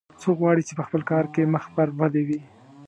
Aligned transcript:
څوک 0.21 0.35
غواړي 0.43 0.61
چې 0.67 0.73
په 0.79 0.83
خپل 0.87 1.01
کار 1.11 1.25
کې 1.33 1.51
مخ 1.53 1.65
پر 1.75 1.87
ودې 1.99 2.23
وي 2.27 2.39